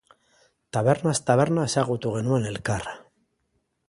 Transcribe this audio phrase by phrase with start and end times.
[0.77, 2.89] Tabernaz taberna ezagutu genuen elkar.